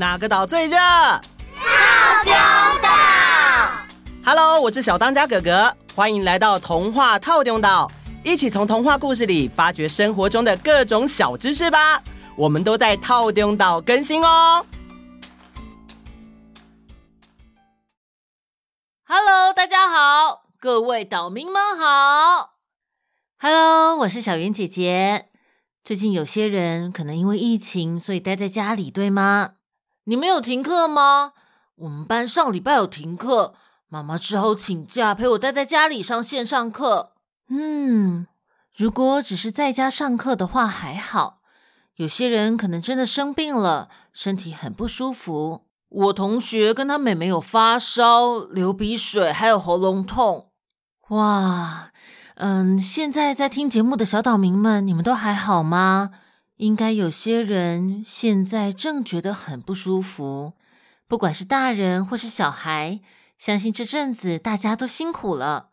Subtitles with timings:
[0.00, 0.78] 哪个岛最热？
[0.78, 2.32] 套丁
[2.80, 2.88] 岛。
[4.24, 7.92] Hello，我是小当家哥哥，欢迎来到童话套丁岛，
[8.24, 12.02] 一起从童话故事里发掘生活中的各种小知识吧。
[12.34, 14.64] 我们都在套丁岛更新哦。
[19.06, 22.54] Hello，大家好，各位岛民们好。
[23.38, 25.26] Hello，我是小圆姐姐。
[25.84, 29.56] 最近有些人可能因为疫情，所以待在家里，对吗？
[30.10, 31.34] 你们有停课吗？
[31.76, 33.54] 我们班上礼拜有停课，
[33.86, 37.12] 妈妈只好请假陪我待在家里上线上课。
[37.48, 38.26] 嗯，
[38.76, 41.42] 如果只是在家上课的话还好，
[41.94, 45.66] 有些人可能真的生病了，身体很不舒服。
[45.88, 50.50] 我同学跟他妹妹有发烧、流鼻水，还有喉咙痛。
[51.10, 51.92] 哇！
[52.34, 56.10] 嗯，现在在听节目的小岛民们，你们都还好吗？
[56.60, 60.52] 应该有些人现在正觉得很不舒服，
[61.08, 63.00] 不管是大人或是小孩，
[63.38, 65.70] 相信这阵子大家都辛苦了。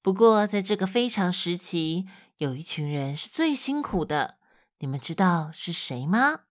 [0.00, 4.36] 不过，在这个非常时期，有一群人是最辛苦的，
[4.78, 6.42] 你们知道是谁吗？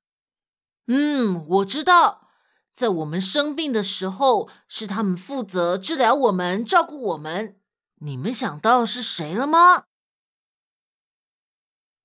[0.87, 2.27] 嗯，我知道，
[2.75, 7.55] 在我们生病的时候，是他们负责治疗我们、照顾我们。
[8.01, 9.85] 你们想到是谁了吗？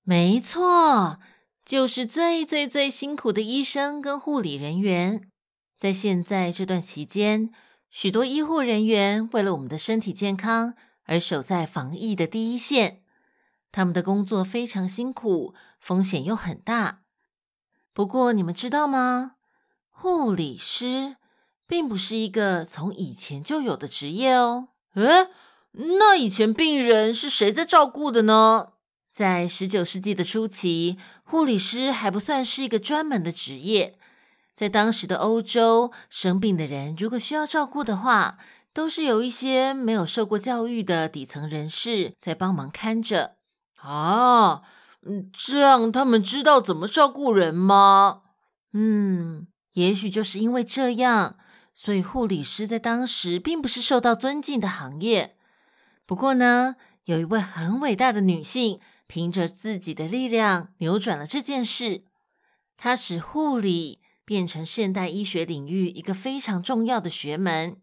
[0.03, 1.19] 没错，
[1.65, 5.27] 就是最最最辛苦的医生跟护理人员。
[5.75, 7.49] 在现在这段期间，
[7.89, 13.01] 许多医护人员为了我们的身体健康而守在防疫的第一线，
[13.71, 17.01] 他们的工作非常辛苦，风险又很大。
[17.93, 19.37] 不过，你们知道吗？
[19.89, 21.15] 护理师
[21.65, 24.67] 并不是一个从以前就有的职业哦。
[24.93, 25.29] 诶
[25.71, 28.73] 那以前病人是谁在照顾的呢？
[29.15, 33.97] 在十九世纪的初期，护理师还不算是一个专门的职业。
[34.53, 38.37] 在当时的欧洲，生病的人如果需要照顾的话，
[38.73, 43.37] 都是有一些没有受过教育的底层人士在帮忙看着。
[43.77, 44.63] 啊，
[45.03, 48.23] 嗯，这样他们知道怎么照顾人吗？
[48.73, 51.37] 嗯，也许就是因为这样，
[51.73, 55.37] 所以护理师在当时并不是受到尊敬的行业。
[56.05, 62.03] 不过呢，有一位很伟大的女性，凭着自己的力量扭转了这件事。
[62.77, 67.81] 她使护理变成现代医学领域一个非常重要的学门，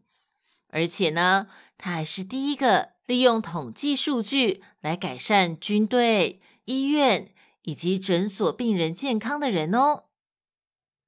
[0.69, 7.33] 而且呢，他还是第一个利用统计数据来改善军队、医院
[7.63, 10.05] 以及诊所病人健康的人哦。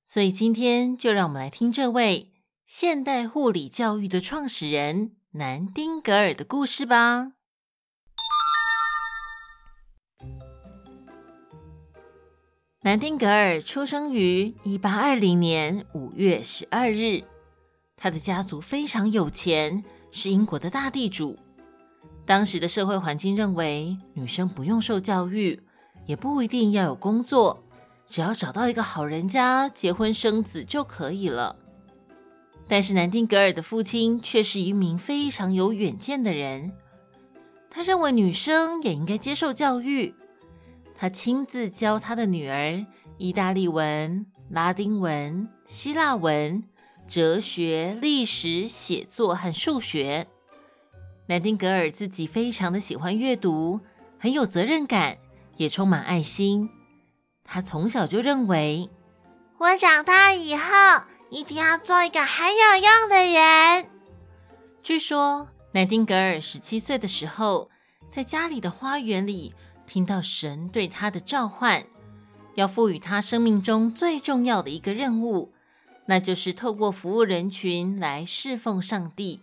[0.06, 2.32] 所以今天就让我们来听这位
[2.66, 5.16] 现代护理教育的创始人。
[5.32, 7.33] 南丁格尔的故事吧。
[12.84, 17.22] 南丁格尔出生于一八二零年五月十二日，
[17.96, 21.38] 他的家族非常有钱，是英国的大地主。
[22.26, 25.58] 当时的社会环境认为，女生不用受教育，
[26.04, 27.64] 也不一定要有工作，
[28.06, 31.56] 只要找到一个好人家结婚生子就可以了。
[32.68, 36.70] 但是南丁格尔的父亲却是一名非常有远见的人，
[37.70, 40.14] 他认为女生也应该接受教育。
[40.96, 42.84] 他亲自教他的女儿
[43.18, 46.64] 意大利文、拉丁文、希腊文、
[47.06, 50.26] 哲学、历史、写作和数学。
[51.26, 53.80] 南丁格尔自己非常的喜欢阅读，
[54.18, 55.18] 很有责任感，
[55.56, 56.70] 也充满爱心。
[57.44, 58.88] 他从小就认为，
[59.58, 60.64] 我长大以后。
[61.30, 63.90] 一定要做一个很有用的人。
[64.84, 67.70] 据说，南丁格尔十七岁的时候，
[68.08, 69.52] 在家里的花园里
[69.86, 71.84] 听到神对他的召唤，
[72.54, 75.52] 要赋予他生命中最重要的一个任务，
[76.06, 79.40] 那就是透过服务人群来侍奉上帝。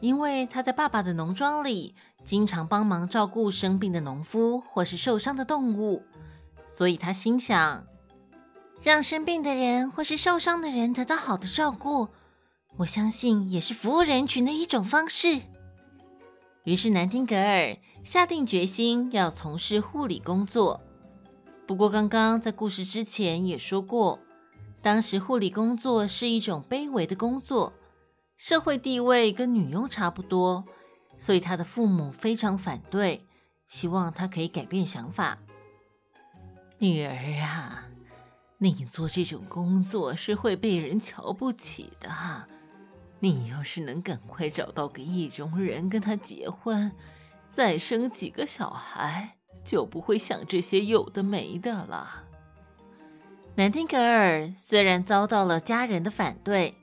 [0.00, 1.94] 因为他在爸爸的农庄里
[2.26, 6.02] 经常帮忙照顾生病的农夫或是受伤的动物，
[6.66, 7.84] 所以他心想。
[8.82, 12.08] 让生病的人或是受伤的人得到好的照顾，
[12.76, 15.40] 我相信也是服务人群的一种方式。
[16.64, 20.80] 于是，南丁格尔下定决心要从事护理工作。
[21.66, 24.20] 不过，刚刚在故事之前也说过，
[24.82, 27.72] 当时护理工作是一种卑微的工作，
[28.36, 30.64] 社会地位跟女佣差不多，
[31.18, 33.26] 所以他的父母非常反对，
[33.66, 35.38] 希望他可以改变想法。
[36.78, 37.88] 女儿啊！
[38.58, 42.10] 你做这种工作是会被人瞧不起的。
[43.20, 46.92] 你要是能赶快找到个意中人，跟他结婚，
[47.54, 52.24] 再生几个小孩，就不会想这些有的没的了。
[53.54, 56.74] 南丁格尔虽然遭到了家人的反对，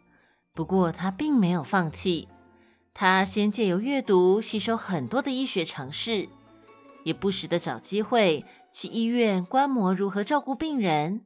[0.53, 2.29] 不过他并没有放弃。
[2.93, 6.29] 他先借由阅读吸收很多的医学常识，
[7.03, 11.25] 也不时的找机会去医院观摩如何照顾病人，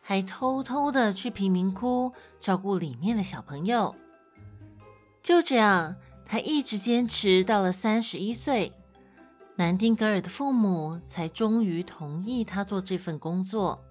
[0.00, 3.94] 还偷偷的去贫民窟照顾里面的小朋友。
[5.22, 5.96] 就这样，
[6.32, 8.72] 他一直坚持到了三十一岁，
[9.56, 13.84] 南丁格尔的父母才终于同意他做这份工作。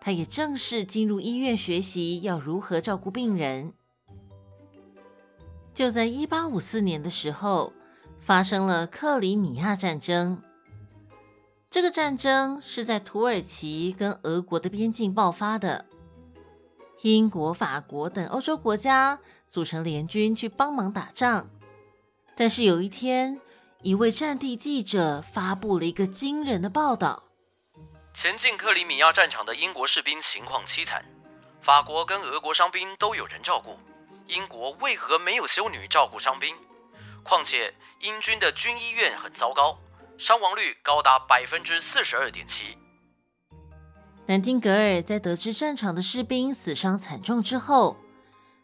[0.00, 3.74] 他也正式进入医院学习要如何照顾病人。
[5.74, 7.74] 就在一八五四年的时候，
[8.18, 10.40] 发生了克里米亚战争。
[11.68, 15.84] 这个战争是在土耳其跟俄国的边境爆发的。
[17.02, 19.18] 英国、法国等欧洲国家
[19.50, 21.50] 组成联军去帮忙打仗。
[22.36, 23.40] 但是有一天，
[23.82, 27.24] 一位战地记者发布了一个惊人的报道。
[28.14, 31.04] 前进克里米亚战场的英国士兵情况凄惨，
[31.60, 33.76] 法国跟俄国伤兵都有人照顾，
[34.28, 36.54] 英国为何没有修女照顾伤兵？
[37.24, 39.76] 况且英军的军医院很糟糕，
[40.16, 42.78] 伤亡率高达百分之四十二点七。
[44.26, 47.96] 南丁格尔在得知战场的士兵死伤惨重之后，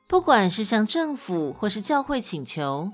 [0.07, 2.93] 不管是向政府或是教会请求，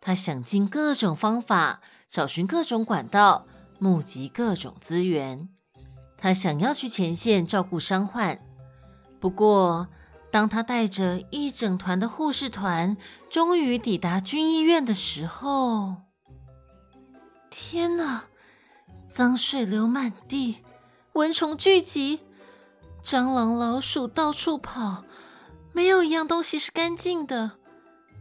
[0.00, 3.46] 他想尽各种方法，找寻各种管道，
[3.78, 5.48] 募集各种资源。
[6.16, 8.40] 他想要去前线照顾伤患，
[9.20, 9.88] 不过
[10.30, 12.96] 当他带着一整团的护士团
[13.28, 15.96] 终于抵达军医院的时候，
[17.50, 18.24] 天哪！
[19.10, 20.58] 脏水流满地，
[21.14, 22.20] 蚊虫聚集，
[23.02, 25.04] 蟑螂、老鼠到处跑，
[25.76, 27.58] 没有一样东西是干净的。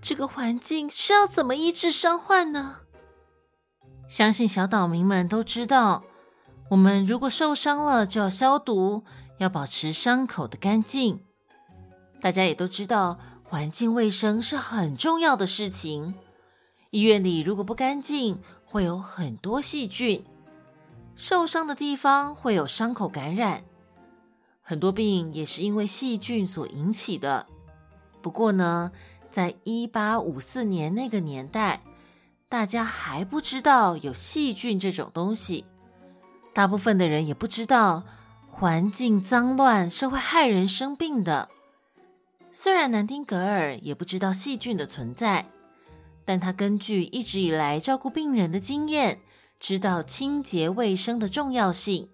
[0.01, 2.81] 这个环境是要怎么医治伤患呢？
[4.09, 6.03] 相信小岛民们都知道。
[6.71, 9.05] 我们如果受伤了，就要消毒，
[9.37, 11.23] 要保持伤口的干净。
[12.19, 16.13] 大家也都知道，环境卫生是很重要的事情。
[16.89, 20.25] 医院里如果不干净，会有很多细菌，
[21.15, 23.63] 受伤的地方会有伤口感染，
[24.67, 27.45] 很多病也是因为细菌所引起的。
[28.23, 28.91] 不过呢，
[29.29, 31.83] 在一八五四年那个年代，
[32.49, 35.65] 大家还不知道有细菌这种东西。
[36.51, 38.01] 大部分的人也不知道，
[38.49, 41.49] 环境脏乱是会害人生病的。
[42.51, 45.45] 虽然南丁格尔也不知道细菌的存在，
[46.25, 49.19] 但他根据一直以来照顾病人的经验，
[49.59, 52.09] 知道清洁卫生的重要性。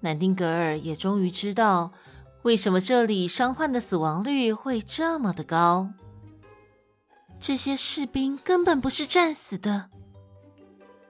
[0.00, 1.92] 南丁格尔也终于知道，
[2.42, 5.90] 为什么这里伤患的死亡率会这么的高。
[7.38, 9.90] 这些士兵根本不是战死的，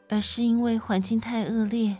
[0.08, 1.98] 而是因为环境太恶劣。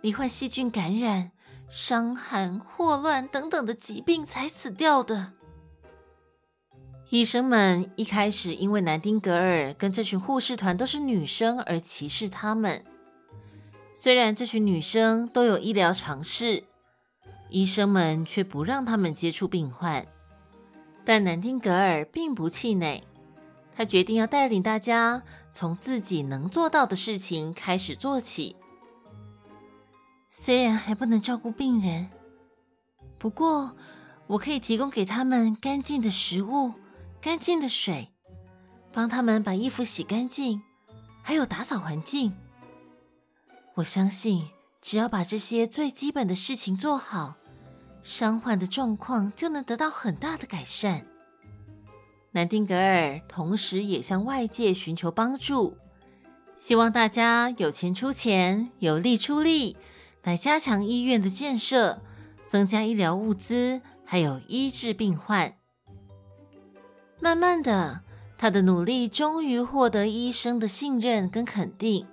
[0.00, 1.32] 罹患细菌感染、
[1.68, 5.32] 伤寒、霍乱等等的疾病才死掉的。
[7.10, 12.84] 医生们一开始因为南丁格尔跟这群护士团都是女生而歧视他们。
[14.00, 16.62] 虽然这群女生都有医疗常识，
[17.48, 20.06] 医生们却不让他们接触病患。
[21.04, 23.02] 但南丁格尔并不气馁，
[23.74, 28.54] 他决定要带领大家从自己能做到的事情开始做起。
[30.30, 32.08] 虽然还不能照顾病人，
[33.18, 33.76] 不过
[34.28, 36.72] 我可以提供给他们干净的食物、
[37.20, 38.12] 干净的水，
[38.92, 40.62] 帮他们把衣服洗干净，
[41.20, 42.32] 还有打扫环境。
[43.78, 44.44] 我相信，
[44.82, 47.36] 只要把这些最基本的事情做好，
[48.02, 51.06] 伤患的状况就能得到很大的改善。
[52.32, 55.76] 南丁格尔同时也向外界寻求帮助，
[56.58, 59.76] 希望大家有钱出钱，有力出力。
[60.24, 62.02] 来加强医院的建设，
[62.48, 65.54] 增加医疗物资，还有医治病患。
[67.20, 68.00] 慢慢的，
[68.36, 72.08] 他的努力终于获得医生的信任跟肯定。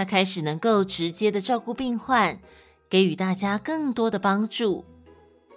[0.00, 2.40] 他开始能够直接的照顾病患，
[2.88, 4.86] 给予大家更多的帮助。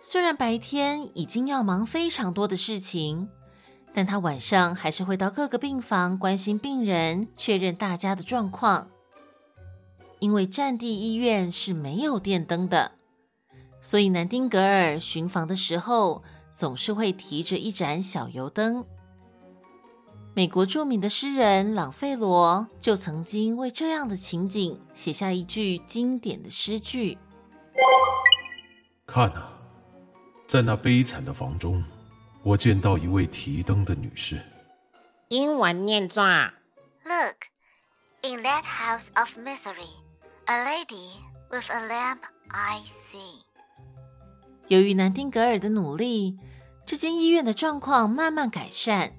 [0.01, 3.29] 虽然白天已经要忙非常多的事情，
[3.93, 8.89] 但他晚上还是会到各个病房关心病人，确认大家的状况。
[10.19, 12.91] 因为战地医院是没有电灯的，
[13.81, 16.21] 所以南丁格尔巡房的时候
[16.53, 18.83] 总是会提着一盏小油灯。
[20.35, 27.19] 美国著名的诗人朗费罗就曾经为这样的情景写下一句经典的诗句
[29.05, 29.53] ：“看啊，
[30.47, 31.83] 在那悲惨的房中，
[32.41, 34.41] 我见到一位提灯的女士。”
[35.29, 36.23] 英文念作
[37.03, 37.35] ：“Look,
[38.23, 39.89] in that house of misery。”
[40.45, 41.11] A lady
[41.51, 42.17] with a lamp
[42.49, 43.43] I see。
[44.67, 46.37] 由于南丁格尔的努力，
[46.85, 49.13] 这间医院的状况慢慢改善，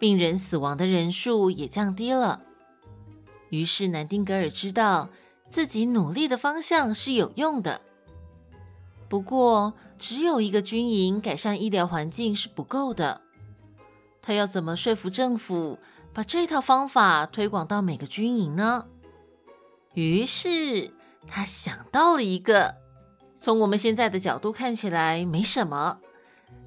[0.00, 2.40] 病人死亡的人数也降低了。
[3.50, 5.10] 于是南丁格尔知道
[5.50, 7.82] 自己努力的方向是有用的。
[9.08, 13.20] 不过，只有一个军营改善医疗环境是不够的。
[14.22, 15.78] 他要怎么说服政府
[16.14, 18.86] 把这套方法推广到每个军营呢？
[19.94, 20.92] 于是
[21.26, 22.76] 他想到了一个，
[23.38, 25.98] 从我们现在的角度看起来没什么，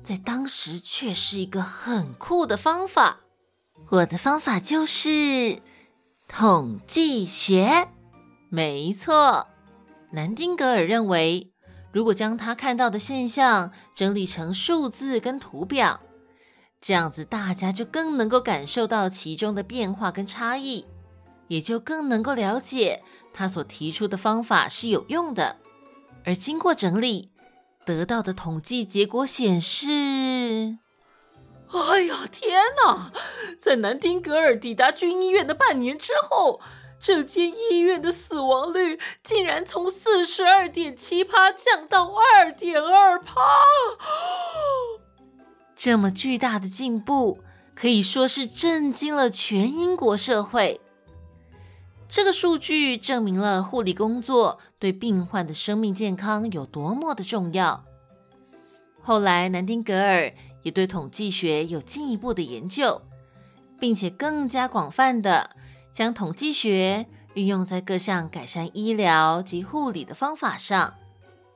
[0.04, 3.22] 在当时却是一个很酷的方法。
[3.94, 5.60] 我的方法就是
[6.28, 7.88] 统计学。
[8.50, 9.46] 没错，
[10.14, 11.52] 南丁格尔认为，
[11.92, 16.02] 如果将他看到的现象整理成数字跟图表，
[16.82, 20.86] 这样子大家就更能够感受到其中的变化跟差异，
[21.48, 25.58] 也就更能够了解他所提出的方法是有用的。
[26.26, 27.32] 而经过整理
[27.86, 30.80] 得到的统计结果显示，
[31.74, 33.12] 哎呀，天哪！
[33.60, 36.62] 在南丁格尔抵达军医院的半年之后，
[37.00, 43.42] 这间医院的死亡率竟然从四十二点七趴降到二点二趴。
[45.76, 47.40] 这么巨大的进步，
[47.74, 50.80] 可以说是震惊了全英国社会。
[52.08, 57.84] 这个数据证明了护理工作对病患的生命健康有多么的重要。
[59.02, 60.32] 后来，南丁格尔
[60.64, 63.02] 也对统计学有进一步的研究，
[63.80, 65.56] 并且更加广泛的
[65.94, 67.06] 将统计学
[67.36, 70.96] 运用在各项改善医疗及护理的方法上。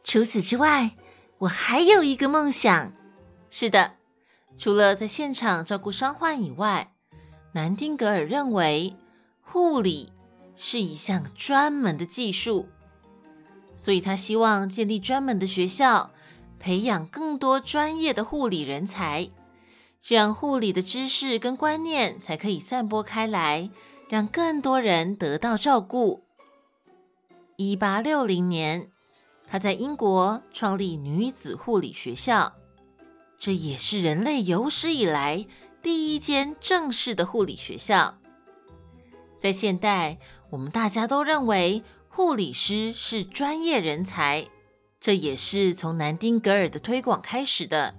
[0.03, 0.95] 除此之外，
[1.39, 2.93] 我还有一个梦想。
[3.49, 3.93] 是的。
[4.59, 6.93] 除了在现场照顾伤患以外，
[7.51, 8.95] 南丁格尔认为
[9.41, 10.11] 护理
[10.55, 12.67] 是一项专门的技术，
[13.75, 16.09] 所以他希望建立专门的学校，
[16.59, 19.29] 培养更多专业的护理人才，
[20.01, 23.69] 这样护理的知识跟观念才可以散播开来，
[24.09, 26.23] 让更多人得到照顾。
[27.55, 28.89] 一八六零年，
[29.47, 32.53] 他在英国创立女子护理学校。
[33.37, 35.45] 这也是人类有史以来
[35.83, 38.17] 第一间正式的护理学校。
[39.39, 40.17] 在现代，
[40.49, 44.47] 我们大家都认为护理师是专业人才，
[45.07, 47.95] 这也是从南丁格尔的推广开始的。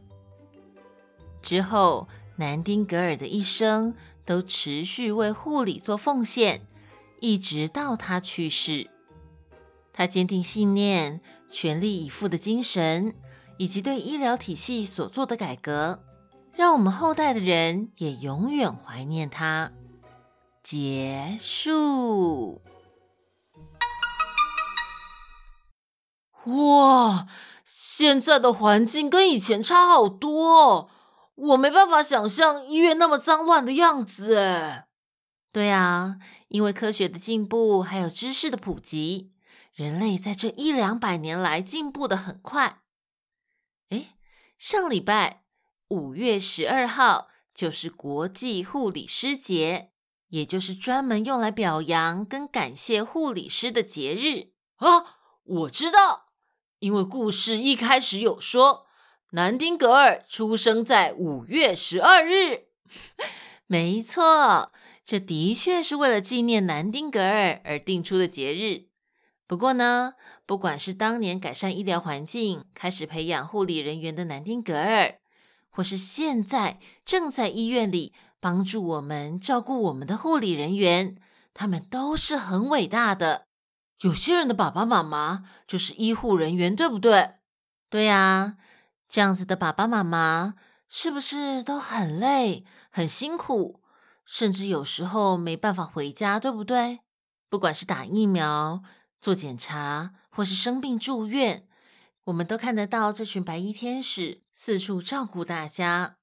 [1.41, 3.95] 之后，南丁格尔的一生
[4.27, 6.67] 都持续为护理做奉献，
[7.21, 8.91] 一直到他去世。
[9.95, 13.15] 他坚定信念、全力以赴的精神。
[13.57, 16.05] 以及对医疗体系所做的改革，
[16.55, 19.73] 让我们后代的人也永远怀念他。
[20.63, 22.61] 结束。
[26.49, 27.27] 哇，
[27.65, 30.91] 现在的环境跟以前差好多，哦
[31.35, 34.37] 我没办法想象医院那么脏乱的样子。
[34.37, 34.89] 哎，
[35.53, 36.17] 对啊，
[36.49, 39.33] 因为科学的进步还有知识的普及，
[39.73, 42.81] 人类在这一两百年来进步的很快。
[43.91, 44.17] 哎，
[44.59, 45.45] 上礼拜
[45.89, 49.93] 五月十二号就是国际护理师节，
[50.29, 54.53] 也就是专门用来表扬跟感谢护理师的节日
[54.85, 55.19] 啊！
[55.45, 56.28] 我知道，
[56.81, 58.87] 因为故事一开始有说，
[59.31, 62.69] 南丁格尔出生在五月十二日。
[63.67, 64.73] 没错，
[65.05, 68.87] 这的确是为了纪念南丁格尔而定出的节日。
[69.47, 70.15] 不过呢，
[70.47, 75.19] 不管是当年改善医疗环境、开始培养护理人员的南丁格尔，
[75.71, 81.17] 或是现在正在医院里帮助我们照顾我们的护理人员，
[81.53, 83.48] 他们都是很伟大的。
[84.01, 87.35] 有些人的爸爸妈妈就是医护人员，对不对？
[87.91, 88.57] 对呀，
[89.09, 90.55] 这样子的爸爸妈妈
[90.89, 93.81] 是不是都很累、很辛苦，
[94.25, 97.01] 甚至有时候没办法回家，对不对？
[97.49, 98.83] 不管是打疫苗，
[99.19, 101.67] 做检查或是生病住院，
[102.25, 106.17] 我们都看得到这群白衣天使四处照顾大家。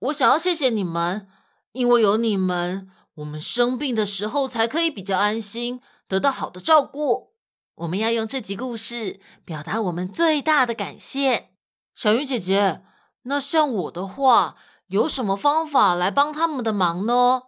[0.00, 1.28] 我想要谢谢你们，
[1.72, 7.34] 因为有你们，我们生病的时候才可以比较安心，得到好的照顾。
[7.76, 11.50] 我们要用这集故事表达我们最大的感谢。
[11.94, 12.82] 小云姐姐，
[13.22, 17.42] 那像我的话，有什么方法来帮他们的忙呢？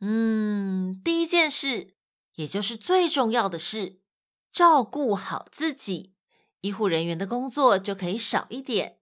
[0.00, 1.94] 嗯，第一件事，
[2.34, 4.00] 也就是最重要的事。
[4.52, 6.14] 照顾好自己，
[6.62, 8.98] 医护人员的工作就可以少一点。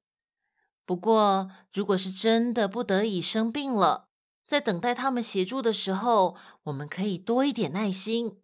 [0.85, 4.09] 不过，如果是真的不得已生病了，
[4.47, 8.41] 在等待他们协助的时候，我们可以多一点耐心，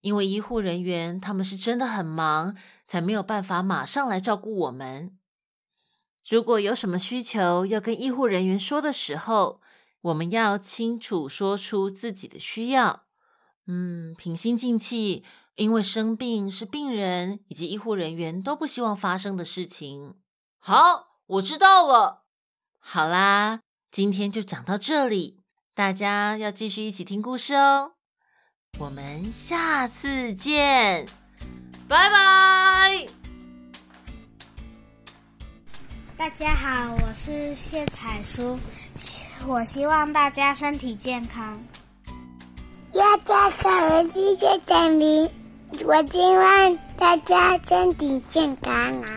[0.00, 5.16] 因为医护人员他们是真的很忙，才没有办法马上来照顾我们。
[6.28, 9.60] 如果有什么需求要跟医护人员说的时候，
[10.02, 13.04] 我们要清楚说出自己的需要。
[13.66, 15.24] 嗯，平心静气，
[15.56, 20.14] 因为生病是病人以及医护人员都不希望发生的事情。
[20.58, 22.24] 好，我知道了。
[22.78, 25.40] 好啦，今天就讲到这里，
[25.74, 27.97] 大家要继续一起听故事哦。
[28.78, 31.04] 我们下次见，
[31.88, 33.06] 拜拜。
[36.16, 38.56] 大家好，我是谢彩书，
[39.48, 41.60] 我希望大家身体健康。
[42.92, 45.28] 大家好，我是谢彩明，
[45.84, 49.08] 我希望大家身体健康啊。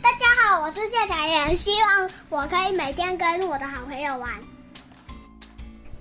[0.00, 4.30] 大家好，我是谢彩妍，希望我可以每天跟我的好朋友玩。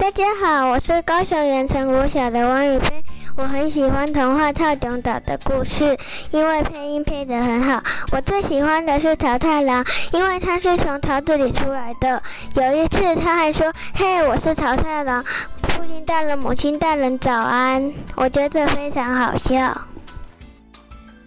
[0.05, 3.03] 大家好，我是高雄盐城国小的王宇飞，
[3.35, 5.97] 我很喜欢童话透中岛的故事，
[6.29, 7.81] 因为配音配得很好。
[8.11, 9.83] 我最喜欢的是桃太郎，
[10.13, 12.21] 因为他是从桃子里出来的。
[12.53, 15.23] 有一次他还说：“嘿，我是桃太郎。”
[15.69, 17.91] 父亲大人，母亲大人，早安！
[18.15, 19.75] 我觉得非常好笑。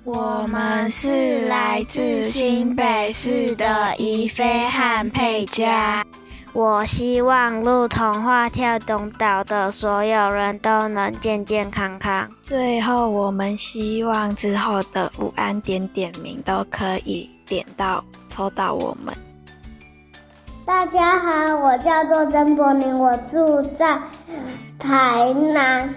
[0.05, 6.05] 我们是来自新北市的宜菲和佩佳。
[6.55, 12.29] 我希望录童话跳动岛的所有人都能健健康康。
[12.45, 19.15] 最后，我们希望之后的午安点点名都可以点到抽到我们。
[20.65, 23.99] 大家好，我叫做曾柏宁，我住在
[24.79, 25.95] 台南，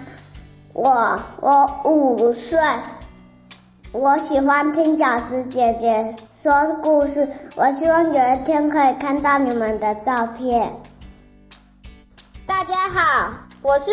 [0.72, 2.58] 我我五岁，
[3.90, 10.72] 我喜欢听小芝姐姐说故事，我希望有一天可以看到你们的照片。
[12.48, 13.32] 大家好，
[13.62, 13.84] 我是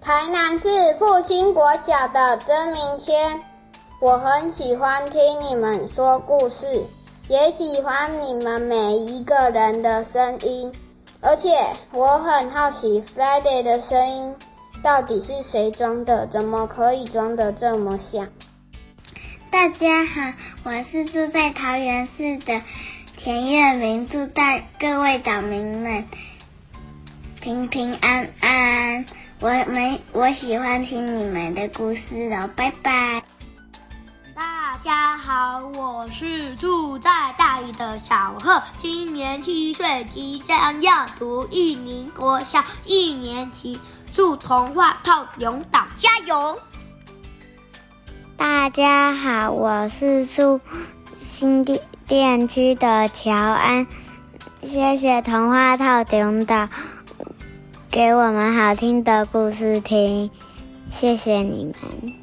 [0.00, 3.40] 台南市复兴国小的曾明谦，
[4.00, 6.84] 我很喜欢听你们说故事。
[7.26, 10.72] 也喜欢你们每一个人的声音，
[11.20, 11.48] 而且
[11.92, 14.36] 我很好奇 Friday 的声音
[14.84, 16.28] 到底是谁装的？
[16.28, 18.28] 怎么可以装的这么像？
[19.50, 20.32] 大家好，
[20.64, 22.60] 我是住在桃园市的
[23.16, 26.04] 田月明，祝大各位岛民们
[27.40, 29.06] 平平安安。
[29.40, 33.22] 我们我喜欢听你们的故事哦，拜拜。
[34.34, 43.80] 大家好，我是住在大理的小贺，今年七岁，即将要读玉林国小一年级，
[44.12, 46.60] 祝童话透中岛加油！
[48.38, 50.60] 大家好，我是住
[51.18, 51.64] 新
[52.06, 53.84] 店区的乔安，
[54.62, 56.68] 谢谢童话透中岛
[57.90, 60.30] 给我们好听的故事听，
[60.88, 62.17] 谢谢你们。